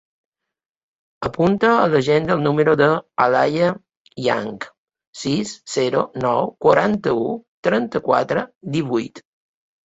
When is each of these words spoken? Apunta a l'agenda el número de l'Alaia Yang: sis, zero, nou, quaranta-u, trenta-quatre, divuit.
Apunta 1.27 1.73
a 1.81 1.83
l'agenda 1.95 2.33
el 2.35 2.41
número 2.45 2.73
de 2.81 2.87
l'Alaia 2.93 3.67
Yang: 4.29 4.55
sis, 5.25 5.53
zero, 5.75 6.01
nou, 6.25 6.51
quaranta-u, 6.67 7.29
trenta-quatre, 7.69 8.47
divuit. 8.79 9.25